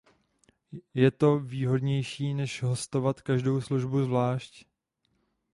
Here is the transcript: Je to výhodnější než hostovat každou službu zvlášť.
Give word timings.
Je 0.95 1.11
to 1.11 1.39
výhodnější 1.39 2.33
než 2.33 2.63
hostovat 2.63 3.21
každou 3.21 3.61
službu 3.61 4.03
zvlášť. 4.03 4.65